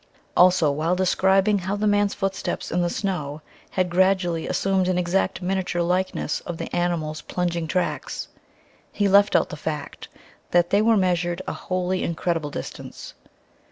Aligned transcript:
Also, 0.35 0.71
while 0.71 0.95
describing 0.95 1.59
how 1.59 1.75
the 1.75 1.85
man's 1.85 2.15
footsteps 2.15 2.71
in 2.71 2.81
the 2.81 2.89
snow 2.89 3.39
had 3.69 3.87
gradually 3.87 4.47
assumed 4.47 4.87
an 4.87 4.97
exact 4.97 5.43
miniature 5.43 5.83
likeness 5.83 6.39
of 6.39 6.57
the 6.57 6.75
animal's 6.75 7.21
plunging 7.21 7.67
tracks, 7.67 8.27
he 8.91 9.07
left 9.07 9.35
out 9.35 9.49
the 9.49 9.55
fact 9.55 10.07
that 10.49 10.71
they 10.71 10.81
measured 10.81 11.43
a 11.47 11.53
wholly 11.53 12.01
incredible 12.03 12.49
distance. 12.49 13.13